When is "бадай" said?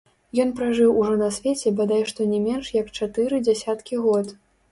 1.81-2.01